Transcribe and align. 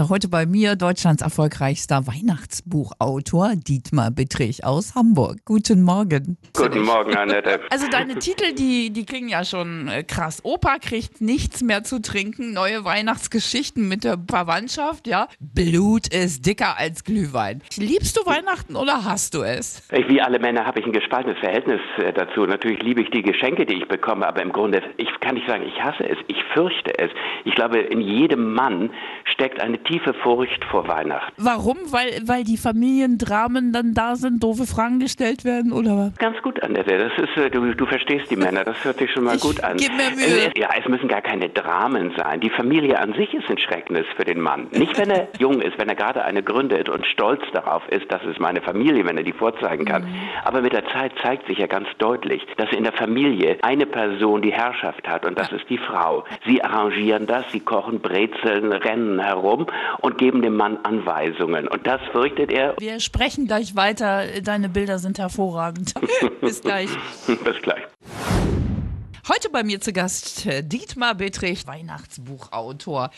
Heute 0.00 0.28
bei 0.28 0.46
mir 0.46 0.76
Deutschlands 0.76 1.22
erfolgreichster 1.22 2.06
Weihnachtsbuchautor 2.06 3.54
Dietmar 3.56 4.12
Bittrich 4.12 4.64
aus 4.64 4.94
Hamburg. 4.94 5.38
Guten 5.44 5.82
Morgen. 5.82 6.38
Guten 6.56 6.82
Morgen, 6.82 7.16
Annette. 7.16 7.58
Also 7.70 7.90
deine 7.90 8.14
Titel, 8.20 8.54
die, 8.54 8.90
die 8.92 9.04
klingen 9.04 9.28
ja 9.28 9.44
schon 9.44 9.88
äh, 9.88 10.04
krass. 10.04 10.40
Opa 10.44 10.76
kriegt 10.80 11.20
nichts 11.20 11.64
mehr 11.64 11.82
zu 11.82 12.00
trinken, 12.00 12.52
neue 12.52 12.84
Weihnachtsgeschichten 12.84 13.88
mit 13.88 14.04
der 14.04 14.18
Verwandtschaft, 14.30 15.08
ja. 15.08 15.26
Blut 15.40 16.06
ist 16.14 16.46
dicker 16.46 16.78
als 16.78 17.02
Glühwein. 17.02 17.60
Liebst 17.76 18.16
du 18.16 18.24
Weihnachten 18.24 18.76
oder 18.76 19.04
hast 19.04 19.34
du 19.34 19.42
es? 19.42 19.82
Ich, 19.90 20.08
wie 20.08 20.22
alle 20.22 20.38
Männer 20.38 20.64
habe 20.64 20.78
ich 20.78 20.86
ein 20.86 20.92
gespaltenes 20.92 21.38
Verhältnis 21.40 21.80
äh, 21.98 22.12
dazu. 22.12 22.46
Natürlich 22.46 22.80
liebe 22.82 23.02
ich 23.02 23.10
die 23.10 23.22
Geschenke, 23.22 23.66
die 23.66 23.74
ich 23.74 23.88
bekomme, 23.88 24.28
aber 24.28 24.42
im 24.42 24.52
Grunde, 24.52 24.80
ich 24.96 25.08
kann 25.20 25.34
nicht 25.34 25.48
sagen, 25.48 25.64
ich 25.64 25.82
hasse 25.82 26.08
es, 26.08 26.18
ich 26.28 26.38
fürchte 26.54 26.96
es. 26.96 27.10
Ich 27.44 27.56
glaube, 27.56 27.80
in 27.80 28.00
jedem 28.00 28.54
Mann 28.54 28.90
steckt 29.24 29.60
eine 29.60 29.78
tiefe 29.88 30.14
Furcht 30.14 30.64
vor 30.66 30.86
Weihnachten. 30.86 31.32
Warum? 31.38 31.76
Weil, 31.90 32.20
weil 32.26 32.44
die 32.44 32.56
Familiendramen 32.56 33.72
dann 33.72 33.94
da 33.94 34.16
sind, 34.16 34.42
doofe 34.42 34.66
Fragen 34.66 35.00
gestellt 35.00 35.44
werden 35.44 35.72
oder 35.72 36.12
Ganz 36.18 36.40
gut, 36.42 36.62
Annette. 36.62 36.98
Das 36.98 37.12
ist, 37.28 37.36
äh, 37.36 37.50
du, 37.50 37.74
du 37.74 37.86
verstehst 37.86 38.30
die 38.30 38.36
Männer. 38.36 38.64
Das 38.64 38.84
hört 38.84 38.98
sich 38.98 39.10
schon 39.10 39.24
mal 39.24 39.36
Ich 39.36 39.40
gut 39.42 39.62
an. 39.64 39.76
geb 39.78 39.90
mir 39.92 40.10
Mühe. 40.14 40.52
Ja, 40.56 40.68
es 40.78 40.86
müssen 40.88 41.08
gar 41.08 41.22
keine 41.22 41.48
Dramen 41.48 42.12
sein. 42.16 42.40
Die 42.40 42.50
Familie 42.50 42.98
an 43.00 43.14
sich 43.14 43.32
ist 43.32 43.48
ein 43.48 43.58
Schrecknis 43.58 44.04
für 44.16 44.24
den 44.24 44.40
Mann. 44.40 44.68
Nicht, 44.72 44.98
wenn 44.98 45.10
er 45.10 45.28
jung 45.38 45.60
ist, 45.60 45.78
wenn 45.78 45.88
er 45.88 45.94
gerade 45.94 46.24
eine 46.24 46.42
gründet 46.42 46.88
und 46.88 47.06
stolz 47.06 47.42
darauf 47.52 47.86
ist, 47.88 48.10
das 48.10 48.22
ist 48.24 48.38
meine 48.40 48.60
Familie, 48.60 49.04
wenn 49.06 49.16
er 49.16 49.24
die 49.24 49.32
vorzeigen 49.32 49.84
kann. 49.86 50.06
Aber 50.44 50.60
mit 50.60 50.72
der 50.72 50.86
Zeit 50.88 51.12
zeigt 51.22 51.46
sich 51.46 51.58
ja 51.58 51.66
ganz 51.66 51.88
deutlich, 51.98 52.46
dass 52.56 52.70
in 52.72 52.84
der 52.84 52.92
Familie 52.92 53.58
eine 53.62 53.86
Person 53.86 54.42
die 54.42 54.52
Herrschaft 54.52 55.08
hat 55.08 55.24
und 55.24 55.38
das 55.38 55.50
ist 55.52 55.68
die 55.70 55.78
Frau. 55.78 56.24
Sie 56.46 56.62
arrangieren 56.62 57.26
das, 57.26 57.50
sie 57.52 57.60
kochen 57.60 58.00
Brezeln, 58.00 58.72
rennen 58.72 59.18
herum 59.18 59.66
und 60.00 60.18
geben 60.18 60.42
dem 60.42 60.56
Mann 60.56 60.78
Anweisungen. 60.84 61.68
Und 61.68 61.86
das 61.86 62.00
fürchtet 62.12 62.50
er. 62.50 62.74
Wir 62.78 63.00
sprechen 63.00 63.46
gleich 63.46 63.76
weiter. 63.76 64.24
Deine 64.42 64.68
Bilder 64.68 64.98
sind 64.98 65.18
hervorragend. 65.18 65.94
Bis 66.40 66.60
gleich. 66.60 66.90
Bis 67.26 67.62
gleich. 67.62 67.82
Heute 69.28 69.50
bei 69.50 69.62
mir 69.62 69.78
zu 69.78 69.92
Gast 69.92 70.46
äh, 70.46 70.62
Dietmar 70.64 71.14
Bittrich, 71.14 71.66
Weihnachtsbuchautor. 71.66 73.10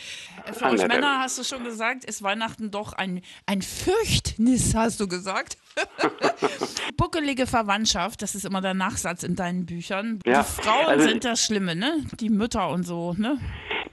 Für 0.52 0.66
Annette. 0.66 0.88
Männer 0.88 1.20
hast 1.20 1.38
du 1.38 1.44
schon 1.44 1.62
gesagt, 1.62 2.04
ist 2.04 2.24
Weihnachten 2.24 2.72
doch 2.72 2.94
ein, 2.94 3.22
ein 3.46 3.62
Fürchtnis, 3.62 4.74
hast 4.74 4.98
du 4.98 5.06
gesagt. 5.06 5.56
Buckelige 6.96 7.46
Verwandtschaft, 7.46 8.22
das 8.22 8.34
ist 8.34 8.44
immer 8.44 8.60
der 8.60 8.74
Nachsatz 8.74 9.22
in 9.22 9.36
deinen 9.36 9.66
Büchern. 9.66 10.18
Ja, 10.26 10.42
Die 10.42 10.62
Frauen 10.62 10.86
also- 10.86 11.08
sind 11.08 11.24
das 11.24 11.44
Schlimme, 11.44 11.76
ne? 11.76 12.02
Die 12.18 12.28
Mütter 12.28 12.70
und 12.70 12.82
so, 12.82 13.14
ne? 13.16 13.38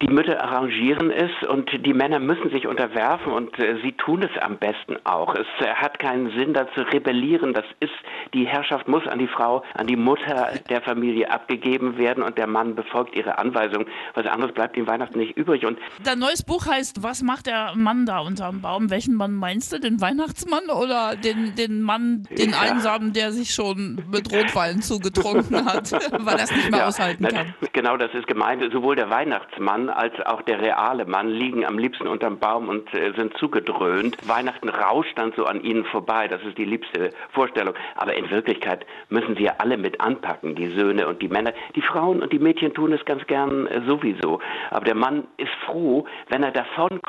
Die 0.02 0.08
Mütter 0.08 0.44
arrangieren 0.44 1.09
es 1.09 1.31
und 1.50 1.72
die 1.84 1.94
Männer 1.94 2.20
müssen 2.20 2.52
sich 2.52 2.67
unterwerfen 2.67 3.31
und 3.34 3.58
äh, 3.58 3.78
sie 3.81 3.94
tun 3.94 4.22
es 4.22 4.42
am 4.44 4.58
besten 4.58 4.98
auch. 5.06 5.34
Es 5.34 5.48
äh, 5.59 5.73
hat 5.73 5.98
keinen 5.98 6.30
Sinn, 6.38 6.53
da 6.53 6.72
zu 6.73 6.81
rebellieren. 6.81 7.53
Das 7.53 7.66
ist, 7.80 7.94
die 8.36 8.45
Herrschaft 8.45 8.88
muss 8.88 9.08
an 9.08 9.18
die 9.18 9.28
Frau, 9.28 9.64
an 9.73 9.88
die 9.88 9.95
Mutter 9.95 10.52
der 10.70 10.84
Familie 10.84 11.31
abgegeben 11.31 11.98
werden 11.98 12.22
und 12.23 12.38
der 12.38 12.45
Mann 12.45 12.75
befolgt 12.75 13.16
ihre 13.16 13.40
Anweisung. 13.40 13.86
Was 14.14 14.28
anderes 14.28 14.53
bleibt 14.53 14.78
ihm 14.78 14.86
Weihnachten 14.86 15.18
nicht 15.18 15.36
übrig. 15.36 15.66
Und 15.66 15.80
Dein 16.03 16.20
neues 16.20 16.44
Buch 16.44 16.68
heißt 16.68 17.02
Was 17.02 17.23
macht 17.23 17.48
der 17.48 17.73
Mann 17.75 18.06
da 18.06 18.20
unterm 18.20 18.62
Baum? 18.62 18.92
Welchen 18.92 19.16
Mann 19.16 19.34
meinst 19.34 19.73
du? 19.73 19.80
Den 19.80 20.00
Weihnachtsmann 20.00 20.70
oder 20.70 21.16
den, 21.16 21.56
den 21.56 21.81
Mann, 21.81 22.28
den 22.38 22.52
Ja. 22.52 22.59
Einsamen, 22.59 23.14
der 23.14 23.31
sich 23.31 23.50
schon 23.50 24.00
mit 24.12 24.31
Rotwein 24.31 24.84
zugetrunken 24.84 25.66
hat, 25.66 25.92
weil 26.20 26.38
er 26.38 26.44
es 26.44 26.52
nicht 26.52 26.70
mehr 26.70 26.88
aushalten 26.88 27.23
na, 27.23 27.30
kann? 27.30 27.56
Genau, 27.73 27.98
das 27.98 28.14
ist 28.14 28.28
gemeint. 28.28 28.64
Sowohl 28.72 28.95
der 28.95 29.09
Weihnachtsmann 29.09 29.86
als 29.89 30.13
auch 30.25 30.41
der 30.41 30.61
reale 30.61 31.05
Mann 31.05 31.27
liegen 31.30 31.66
am 31.66 31.77
liebsten 31.77 32.07
unterm 32.07 32.39
Baum 32.39 32.69
und 32.69 32.93
äh, 32.93 33.13
sind 33.16 33.35
zugedröhnt. 33.38 34.17
Weihnachten 34.27 34.69
rauscht 34.69 35.17
dann 35.17 35.33
so 35.35 35.45
an 35.45 35.61
ihnen 35.61 35.85
vorbei. 35.85 36.27
Das 36.27 36.41
ist 36.44 36.57
die 36.57 36.66
liebste 36.66 37.12
Vorstellung. 37.31 37.73
Aber 37.95 38.16
in 38.16 38.29
Wirklichkeit 38.29 38.85
müssen 39.09 39.35
sie 39.35 39.44
ja 39.44 39.56
alle 39.59 39.78
mit 39.78 40.00
anpacken, 40.01 40.56
die 40.56 40.67
Söhne 40.75 41.07
und 41.07 41.22
die 41.22 41.28
Männer. 41.28 41.53
Die 41.75 41.81
Frauen 41.81 42.22
und 42.22 42.31
die 42.34 42.39
Mädchen 42.39 42.73
tun 42.73 42.94
es 42.94 43.03
ganz 43.06 43.25
gern 43.28 43.67
äh, 43.67 43.81
sowieso. 43.85 44.39
Aber 44.72 44.85
der 44.85 44.95
Mann 44.95 45.25
ist 45.38 45.51
froh, 45.66 46.06
wenn 46.29 46.44
er 46.44 46.51
davonkommt, 46.51 47.01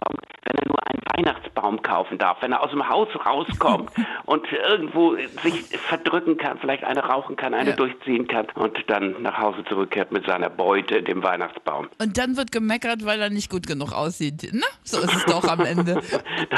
wenn 0.44 0.56
er 0.62 0.68
nur 0.68 0.78
einen 0.86 1.26
Weihnachtsbaum 1.26 1.82
kaufen 1.82 2.18
darf, 2.18 2.38
wenn 2.42 2.52
er 2.52 2.62
aus 2.62 2.70
dem 2.70 2.88
Haus 2.88 3.08
rauskommt 3.26 3.90
und 4.26 4.46
irgendwo 4.52 5.14
sich 5.42 5.76
verdrücken 5.78 6.36
kann, 6.36 6.58
vielleicht 6.58 6.84
eine 6.84 7.00
rauchen 7.04 7.36
kann, 7.36 7.54
eine 7.54 7.70
Ja. 7.70 7.76
durchziehen 7.76 8.26
kann 8.28 8.46
und 8.54 8.78
dann 8.88 9.20
nach 9.22 9.36
Hause 9.38 9.64
zurückkehrt 9.64 10.10
mit 10.12 10.26
seiner 10.26 10.48
Beute, 10.48 11.02
dem 11.02 11.22
Weihnachtsbaum. 11.22 11.88
Und 12.00 12.16
dann 12.16 12.36
wird 12.36 12.52
gemeckert, 12.68 13.06
weil 13.06 13.20
er 13.20 13.30
nicht 13.30 13.50
gut 13.50 13.66
genug 13.66 13.92
aussieht. 13.92 14.50
Na, 14.52 14.66
so 14.84 14.98
ist 14.98 15.14
es 15.14 15.24
doch 15.24 15.44
am 15.44 15.60
Ende. 15.60 16.02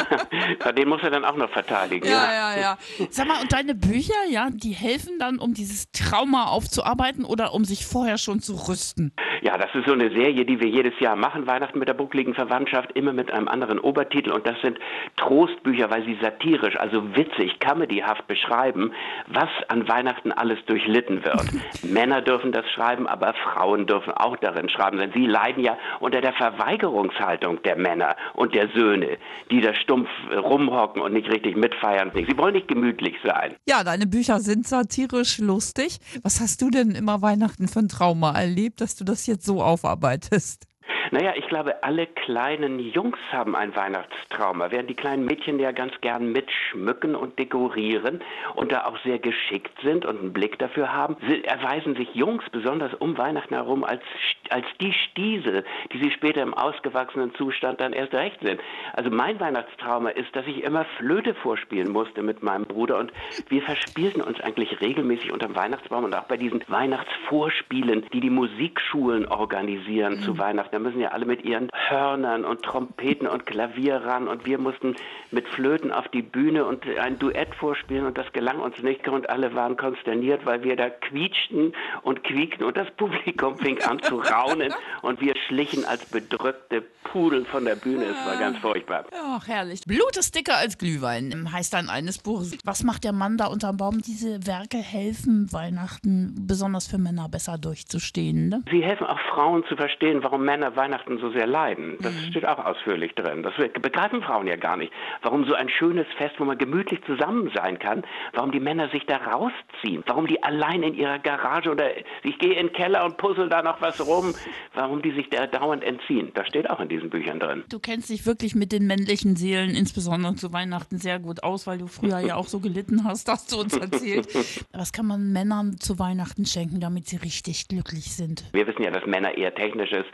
Den 0.77 0.89
muss 0.89 1.03
er 1.03 1.11
dann 1.11 1.25
auch 1.25 1.37
noch 1.37 1.51
verteidigen. 1.51 2.07
Ja, 2.07 2.33
ja, 2.33 2.61
ja. 2.61 2.79
Sag 3.11 3.29
mal, 3.29 3.41
und 3.41 3.53
deine 3.53 3.75
Bücher, 3.77 4.15
ja, 4.29 4.49
die 4.51 4.73
helfen 4.73 5.19
dann, 5.19 5.39
um 5.39 5.55
dieses 5.55 5.91
Trauma 5.93 6.47
aufzuarbeiten 6.47 7.25
oder 7.25 7.55
um 7.55 7.65
sich 7.65 7.87
vorher 7.87 8.19
schon 8.19 8.41
zu 8.41 8.55
rüsten? 8.55 9.13
Ja, 9.43 9.57
das 9.57 9.75
ist 9.75 9.87
so 9.87 9.93
eine 9.93 10.11
Serie, 10.11 10.45
die 10.45 10.61
wir 10.61 10.69
jedes 10.69 10.99
Jahr 11.01 11.17
machen, 11.17 11.47
Weihnachten 11.47 11.79
mit 11.79 11.89
der 11.89 11.95
buckligen 11.95 12.35
Verwandtschaft, 12.35 12.93
immer 12.93 13.13
mit 13.13 13.31
einem 13.31 13.49
anderen 13.49 13.79
Obertitel. 13.79 14.33
Und 14.33 14.47
das 14.47 14.61
sind 14.63 14.79
Trostbücher, 15.17 15.91
weil 15.91 16.05
sie 16.05 16.19
satirisch, 16.21 16.77
also 16.77 17.15
witzig, 17.17 17.59
comedyhaft 17.61 18.27
beschreiben, 18.27 18.93
was 19.29 19.49
an 19.69 19.89
Weihnachten 19.89 20.33
alles 20.33 20.59
durchlitten 20.67 21.25
wird. 21.25 21.47
Männer 21.83 22.21
dürfen 22.21 22.53
das 22.53 22.69
schreiben, 22.71 23.07
aber 23.07 23.33
Frauen 23.35 23.87
dürfen 23.87 24.13
auch 24.13 24.37
darin 24.37 24.69
schreiben, 24.69 24.99
denn 24.99 25.13
sie 25.13 25.27
leiden 25.27 25.63
ja 25.63 25.79
unter 26.01 26.21
der 26.21 26.33
Verweigerungshaltung 26.33 27.63
der 27.63 27.77
Männer 27.77 28.17
und 28.35 28.55
der 28.55 28.69
Söhne, 28.75 29.19
die 29.51 29.61
da 29.61 29.75
stumpf 29.75 30.09
rumhocken 30.33 31.03
und 31.03 31.13
nicht 31.13 31.29
richtig 31.29 31.57
mitfeiern. 31.57 32.11
Sie 32.15 32.37
wollen 32.37 32.55
nicht 32.55 32.69
gemütlich 32.69 33.17
sein. 33.25 33.55
Ja, 33.69 33.85
deine 33.85 34.07
Bücher 34.07 34.41
sind 34.41 34.67
satirisch 34.67 35.39
lustig. 35.39 35.99
Was 36.23 36.41
hast 36.41 36.63
du 36.63 36.71
denn 36.71 36.91
immer 36.93 37.23
Weihnachten 37.23 37.69
für 37.69 37.81
ein 37.81 37.89
Trauma 37.89 38.33
erlebt, 38.33 38.81
dass 38.81 38.97
du 38.97 39.05
das 39.05 39.27
jetzt 39.27 39.45
so 39.45 39.63
aufarbeitest? 39.63 40.70
Naja, 41.13 41.33
ich 41.35 41.49
glaube, 41.49 41.83
alle 41.83 42.07
kleinen 42.07 42.79
Jungs 42.79 43.19
haben 43.33 43.57
ein 43.57 43.75
Weihnachtstrauma, 43.75 44.71
während 44.71 44.89
die 44.91 44.95
kleinen 44.95 45.25
Mädchen 45.25 45.59
ja 45.59 45.73
ganz 45.73 45.93
gern 46.01 46.31
mitschmücken 46.31 47.17
und 47.17 47.37
dekorieren 47.37 48.21
und 48.55 48.71
da 48.71 48.85
auch 48.85 48.97
sehr 49.03 49.19
geschickt 49.19 49.77
sind 49.83 50.07
und 50.07 50.21
einen 50.21 50.33
Blick 50.33 50.59
dafür 50.61 50.93
haben, 50.93 51.17
sie 51.27 51.43
erweisen 51.43 51.97
sich 51.97 52.15
Jungs 52.15 52.45
besonders 52.53 52.95
um 52.95 53.19
Weihnachten 53.19 53.55
herum 53.55 53.83
als, 53.83 54.03
als 54.51 54.67
die 54.81 54.93
Stiesel, 54.93 55.65
die 55.93 55.99
sie 55.99 56.13
später 56.13 56.43
im 56.43 56.55
ausgewachsenen 56.55 57.35
Zustand 57.35 57.81
dann 57.81 57.93
erst 57.93 58.15
recht 58.15 58.39
sind. 58.41 58.61
Also 58.93 59.11
mein 59.11 59.41
Weihnachtstrauma 59.41 60.11
ist, 60.11 60.35
dass 60.37 60.47
ich 60.47 60.63
immer 60.63 60.85
Flöte 60.99 61.35
vorspielen 61.35 61.91
musste 61.91 62.23
mit 62.23 62.45
meinem 62.45 62.67
Bruder 62.67 62.99
und 62.99 63.13
wir 63.49 63.63
verspielten 63.63 64.23
uns 64.23 64.41
eigentlich 64.41 64.81
regelmäßig 64.81 65.33
unterm 65.33 65.57
Weihnachtsbaum 65.57 66.05
und 66.05 66.15
auch 66.15 66.25
bei 66.25 66.37
diesen 66.37 66.63
Weihnachtsvorspielen, 66.69 68.07
die 68.13 68.21
die 68.21 68.31
Musikschulen 68.31 69.27
organisieren 69.27 70.21
zu 70.21 70.39
Weihnachten. 70.39 70.71
Da 70.71 70.79
müssen 70.79 71.00
ja 71.01 71.09
alle 71.09 71.27
mit 71.27 71.45
ihren 71.45 71.69
Hörnern 71.89 72.45
und 72.45 72.63
Trompeten 72.63 73.27
und 73.27 73.47
Klavier 73.47 73.97
ran 73.97 74.29
und 74.29 74.47
wir 74.47 74.59
mussten 74.59 74.97
mit 75.31 75.49
Flöten 75.49 75.93
auf 75.93 76.09
die 76.09 76.23
Bühne 76.23 76.65
und 76.65 76.85
ein 76.99 77.19
Duett 77.19 77.55
vorspielen 77.55 78.07
und 78.07 78.19
das 78.19 78.33
gelang 78.33 78.61
uns 78.61 78.83
nicht 78.83 79.07
und 79.09 79.29
alle 79.29 79.55
waren 79.55 79.77
konsterniert, 79.77 80.45
weil 80.47 80.63
wir 80.63 80.77
da 80.77 80.91
quietschten 80.91 81.73
und 82.03 82.25
quiekten 82.25 82.65
und 82.65 82.77
das 82.77 82.91
Publikum 82.97 83.57
fing 83.59 83.83
an 83.83 84.01
zu 84.03 84.21
raunen 84.21 84.73
und 85.03 85.21
wir 85.21 85.35
schlichen 85.49 85.85
als 85.85 86.05
bedrückte 86.07 86.83
Pudel 87.05 87.45
von 87.45 87.65
der 87.65 87.77
Bühne. 87.77 88.05
Es 88.05 88.27
war 88.27 88.39
ganz 88.39 88.59
furchtbar. 88.59 89.05
Ach, 89.13 89.47
herrlich. 89.49 89.81
Blut 89.87 90.17
ist 90.17 90.35
dicker 90.35 90.57
als 90.57 90.79
Glühwein, 90.79 91.53
heißt 91.53 91.73
dann 91.73 91.89
eines 91.89 92.19
Buches. 92.19 92.59
Was 92.65 92.85
macht 92.85 93.05
der 93.05 93.13
Mann 93.13 93.37
da 93.37 93.47
unterm 93.47 93.77
Baum? 93.77 94.03
Diese 94.03 94.47
Werke 94.47 94.79
helfen 94.79 95.53
Weihnachten, 95.53 96.35
besonders 96.47 96.87
für 96.87 96.99
Männer, 96.99 97.29
besser 97.29 97.59
durchzustehen. 97.59 98.49
Ne? 98.49 98.63
Sie 98.71 98.83
helfen 98.83 99.07
auch 99.07 99.19
Frauen 99.33 99.65
zu 99.69 99.77
verstehen, 99.77 100.23
warum 100.23 100.45
Männer 100.45 100.77
Weihnachten 100.77 100.90
so 101.21 101.31
sehr 101.31 101.47
leiden. 101.47 101.97
Das 102.01 102.13
steht 102.29 102.47
auch 102.47 102.65
ausführlich 102.65 103.15
drin. 103.15 103.43
Das 103.43 103.55
begreifen 103.81 104.23
Frauen 104.23 104.47
ja 104.47 104.57
gar 104.57 104.77
nicht. 104.77 104.93
Warum 105.23 105.45
so 105.45 105.55
ein 105.55 105.69
schönes 105.69 106.07
Fest, 106.17 106.35
wo 106.39 106.45
man 106.45 106.59
gemütlich 106.59 107.01
zusammen 107.05 107.51
sein 107.55 107.79
kann, 107.79 108.03
warum 108.33 108.53
die 108.53 108.61
Männer 108.61 108.89
sich 108.91 109.05
da 109.07 109.17
rausziehen, 109.17 110.03
warum 110.07 110.27
die 110.27 110.43
allein 110.43 110.83
in 110.83 110.95
ihrer 110.95 111.19
Garage 111.19 111.71
oder 111.71 111.97
ich 112.23 112.39
gehe 112.39 112.55
in 112.55 112.69
den 112.69 112.73
Keller 112.73 113.05
und 113.05 113.17
puzzle 113.17 113.49
da 113.49 113.63
noch 113.63 113.81
was 113.81 114.05
rum, 114.07 114.35
warum 114.75 115.03
die 115.03 115.13
sich 115.13 115.29
da 115.31 115.47
dauernd 115.47 115.85
entziehen. 115.85 116.31
Das 116.35 116.47
steht 116.49 116.69
auch 116.71 116.81
in 116.81 116.89
diesen 116.89 117.11
Büchern 117.11 117.41
drin. 117.41 117.65
Du 117.69 117.79
kennst 117.79 118.11
dich 118.11 118.27
wirklich 118.27 118.55
mit 118.55 118.73
den 118.73 118.87
männlichen 118.87 119.37
Seelen, 119.37 119.71
insbesondere 119.71 120.35
zu 120.35 120.53
Weihnachten, 120.53 120.99
sehr 120.99 121.19
gut 121.19 121.43
aus, 121.43 121.67
weil 121.67 121.79
du 121.79 121.87
früher 121.87 122.21
ja 122.21 122.37
auch 122.37 122.47
so 122.47 122.61
gelitten 122.61 123.05
hast, 123.05 123.29
hast 123.29 123.53
du 123.53 123.61
uns 123.61 123.77
erzählt. 123.77 124.29
Was 124.73 124.93
kann 124.93 125.07
man 125.07 125.33
Männern 125.33 125.79
zu 125.79 125.99
Weihnachten 125.99 126.47
schenken, 126.47 126.81
damit 126.81 127.07
sie 127.07 127.17
richtig 127.17 127.69
glücklich 127.69 128.15
sind? 128.15 128.45
Wir 128.53 128.67
wissen 128.67 128.83
ja, 128.83 128.91
dass 128.91 129.07
Männer 129.07 129.37
eher 129.37 129.55
technisches, 129.55 130.05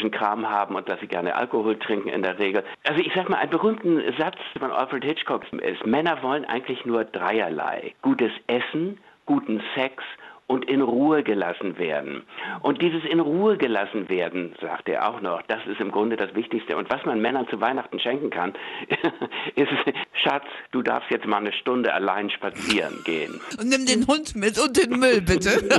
technischen 0.00 0.10
Kram 0.10 0.48
haben 0.48 0.74
und 0.74 0.88
dass 0.88 1.00
sie 1.00 1.06
gerne 1.06 1.34
Alkohol 1.34 1.78
trinken 1.78 2.08
in 2.08 2.22
der 2.22 2.38
Regel. 2.38 2.64
Also 2.84 3.00
ich 3.00 3.12
sag 3.14 3.28
mal, 3.28 3.38
einen 3.38 3.50
berühmten 3.50 4.00
Satz 4.18 4.38
von 4.58 4.70
Alfred 4.70 5.04
Hitchcock 5.04 5.44
ist, 5.52 5.86
Männer 5.86 6.22
wollen 6.22 6.44
eigentlich 6.44 6.84
nur 6.84 7.04
dreierlei. 7.04 7.94
Gutes 8.02 8.32
Essen, 8.46 8.98
guten 9.26 9.62
Sex 9.74 10.02
und 10.50 10.64
in 10.64 10.82
Ruhe 10.82 11.22
gelassen 11.22 11.78
werden. 11.78 12.24
Und 12.60 12.82
dieses 12.82 13.04
in 13.04 13.20
Ruhe 13.20 13.56
gelassen 13.56 14.08
werden, 14.08 14.52
sagt 14.60 14.88
er 14.88 15.08
auch 15.08 15.20
noch, 15.20 15.42
das 15.42 15.60
ist 15.68 15.80
im 15.80 15.92
Grunde 15.92 16.16
das 16.16 16.34
Wichtigste. 16.34 16.76
Und 16.76 16.90
was 16.90 17.04
man 17.04 17.20
Männern 17.20 17.46
zu 17.48 17.60
Weihnachten 17.60 18.00
schenken 18.00 18.30
kann, 18.30 18.54
ist, 19.54 19.70
Schatz, 20.12 20.42
du 20.72 20.82
darfst 20.82 21.08
jetzt 21.08 21.24
mal 21.24 21.36
eine 21.36 21.52
Stunde 21.52 21.94
allein 21.94 22.30
spazieren 22.30 23.00
gehen. 23.04 23.40
Und 23.60 23.68
nimm 23.68 23.86
den 23.86 24.04
Hund 24.08 24.34
mit 24.34 24.58
und 24.58 24.76
den 24.76 24.98
Müll, 24.98 25.20
bitte. 25.20 25.50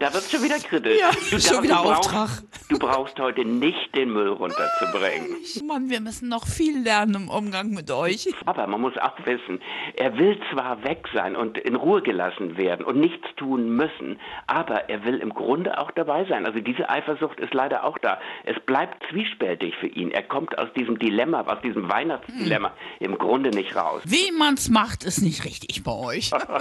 Da 0.00 0.12
wird 0.12 0.24
schon 0.24 0.42
wieder 0.42 0.58
kritisch. 0.58 0.98
Ja, 1.00 1.10
du, 1.30 1.40
schon 1.40 1.62
wieder 1.62 1.76
du 1.76 1.88
Auftrag. 1.88 2.28
Brauchst, 2.28 2.70
du 2.70 2.78
brauchst 2.78 3.18
heute 3.18 3.44
nicht 3.44 3.94
den 3.94 4.12
Müll 4.12 4.28
runterzubringen. 4.28 5.36
Mann, 5.66 5.88
wir 5.88 6.00
müssen 6.00 6.28
noch 6.28 6.46
viel 6.46 6.82
lernen 6.82 7.14
im 7.14 7.28
Umgang 7.30 7.70
mit 7.70 7.90
euch. 7.90 8.28
Aber 8.44 8.66
man 8.66 8.80
muss 8.82 8.96
auch 8.98 9.16
wissen, 9.24 9.60
er 9.96 10.18
will 10.18 10.38
zwar 10.52 10.84
weg 10.84 11.08
sein 11.14 11.36
und 11.36 11.56
in 11.56 11.74
Ruhe 11.74 12.02
gelassen 12.02 12.58
werden 12.58 12.84
und 12.84 13.00
nichts 13.00 13.26
tun 13.36 13.77
müssen, 13.78 14.20
aber 14.46 14.90
er 14.90 15.04
will 15.04 15.18
im 15.18 15.32
Grunde 15.32 15.78
auch 15.78 15.90
dabei 15.92 16.26
sein. 16.26 16.44
Also 16.44 16.60
diese 16.60 16.90
Eifersucht 16.90 17.40
ist 17.40 17.54
leider 17.54 17.84
auch 17.84 17.96
da. 17.98 18.18
Es 18.44 18.58
bleibt 18.66 19.02
zwiespältig 19.10 19.74
für 19.76 19.86
ihn. 19.86 20.10
Er 20.10 20.24
kommt 20.24 20.58
aus 20.58 20.68
diesem 20.76 20.98
Dilemma, 20.98 21.42
aus 21.42 21.62
diesem 21.62 21.88
Weihnachtsdilemma 21.88 22.68
hm. 22.98 23.06
im 23.06 23.18
Grunde 23.18 23.50
nicht 23.50 23.74
raus. 23.74 24.02
Wie 24.04 24.30
man's 24.36 24.68
macht, 24.68 25.04
ist 25.04 25.22
nicht 25.22 25.44
richtig 25.44 25.82
bei 25.82 25.92
euch. 25.92 26.30